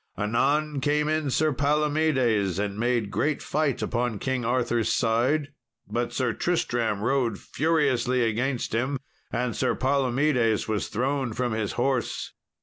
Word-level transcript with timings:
Anon 0.17 0.81
came 0.81 1.07
in 1.07 1.29
Sir 1.29 1.53
Palomedes, 1.53 2.57
and 2.57 2.75
made 2.79 3.11
great 3.11 3.39
fight 3.43 3.83
upon 3.83 4.17
King 4.17 4.43
Arthur's 4.43 4.91
side. 4.91 5.49
But 5.87 6.11
Sir 6.11 6.33
Tristram 6.33 7.03
rode 7.03 7.37
furiously 7.37 8.23
against 8.23 8.73
him, 8.73 8.97
and 9.31 9.55
Sir 9.55 9.75
Palomedes 9.75 10.67
was 10.67 10.87
thrown 10.87 11.33
from 11.33 11.51
his 11.53 11.73
horse. 11.73 12.33